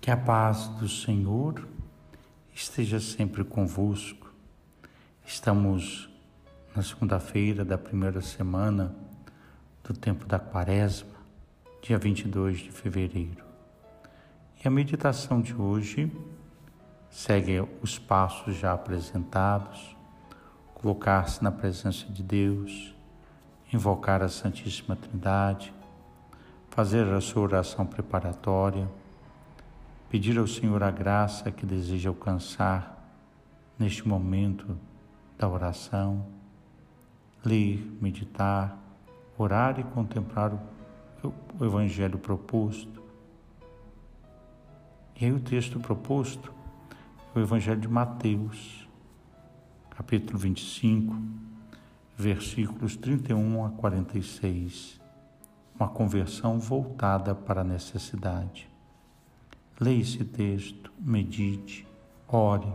[0.00, 1.68] Que a paz do Senhor
[2.54, 4.32] esteja sempre convosco.
[5.26, 6.08] Estamos
[6.74, 8.96] na segunda-feira da primeira semana
[9.84, 11.18] do tempo da Quaresma,
[11.82, 13.44] dia 22 de fevereiro.
[14.64, 16.10] E a meditação de hoje
[17.10, 19.94] segue os passos já apresentados,
[20.72, 22.94] colocar-se na presença de Deus,
[23.70, 25.74] invocar a Santíssima Trindade,
[26.70, 28.88] fazer a sua oração preparatória
[30.10, 32.98] pedir ao Senhor a graça que deseja alcançar
[33.78, 34.76] neste momento
[35.38, 36.26] da oração,
[37.44, 38.76] ler, meditar,
[39.38, 40.52] orar e contemplar
[41.22, 43.00] o Evangelho proposto.
[45.18, 46.52] E aí o texto proposto
[47.32, 48.88] é o Evangelho de Mateus,
[49.90, 51.16] capítulo 25,
[52.16, 55.00] versículos 31 a 46.
[55.78, 58.68] Uma conversão voltada para a necessidade.
[59.80, 61.86] Leia esse texto, medite,
[62.28, 62.70] ore,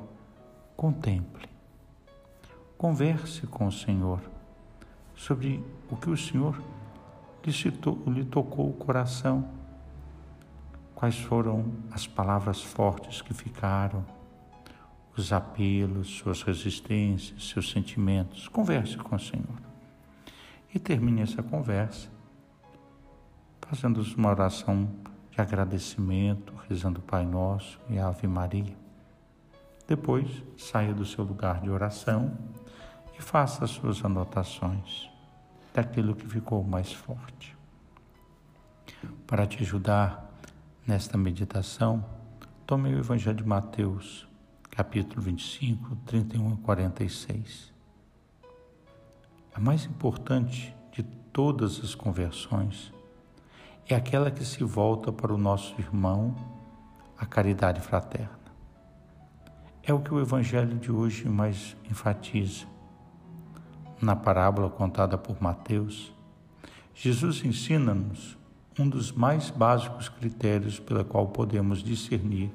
[0.76, 1.48] contemple.
[2.76, 4.20] Converse com o Senhor
[5.16, 6.60] sobre o que o Senhor
[8.08, 9.48] lhe, tocou o coração.
[10.96, 14.04] Quais foram as palavras fortes que ficaram,
[15.16, 18.48] os apelos, suas resistências, seus sentimentos.
[18.48, 19.62] Converse com o Senhor.
[20.74, 22.10] E termine essa conversa
[23.62, 24.90] fazendo uma oração
[25.36, 28.74] de agradecimento, rezando o Pai Nosso e a Ave Maria.
[29.86, 32.38] Depois, saia do seu lugar de oração
[33.20, 35.10] e faça as suas anotações
[35.74, 37.56] daquilo que ficou mais forte.
[39.28, 40.26] Para te ajudar
[40.88, 42.04] nesta meditação,
[42.66, 44.26] tome o Evangelho de Mateus,
[44.72, 47.74] capítulo 25, 31 a 46.
[49.54, 52.95] A mais importante de todas as conversões
[53.88, 56.36] é aquela que se volta para o nosso irmão,
[57.18, 58.40] a caridade fraterna.
[59.84, 62.66] É o que o Evangelho de hoje mais enfatiza.
[64.02, 66.12] Na parábola contada por Mateus,
[66.96, 68.36] Jesus ensina-nos
[68.80, 72.52] um dos mais básicos critérios pela qual podemos discernir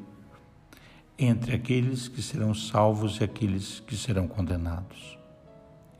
[1.17, 5.17] entre aqueles que serão salvos e aqueles que serão condenados.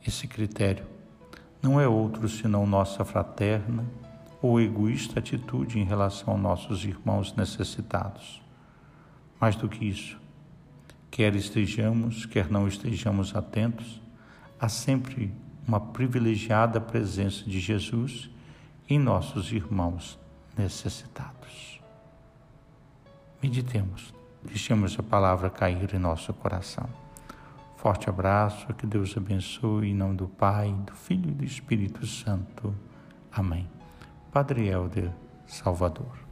[0.05, 0.85] Esse critério
[1.61, 3.85] não é outro senão nossa fraterna
[4.41, 8.41] ou egoísta atitude em relação aos nossos irmãos necessitados.
[9.39, 10.19] Mais do que isso,
[11.09, 14.01] quer estejamos, quer não estejamos atentos,
[14.59, 15.33] há sempre
[15.67, 18.29] uma privilegiada presença de Jesus
[18.89, 20.19] em nossos irmãos
[20.57, 21.79] necessitados.
[23.41, 24.13] Meditemos,
[24.43, 26.87] deixemos a palavra cair em nosso coração.
[27.77, 32.75] Forte abraço, que Deus abençoe em nome do Pai, do Filho e do Espírito Santo.
[33.31, 33.80] Amém.
[34.31, 35.11] Padre Helder
[35.45, 36.30] Salvador.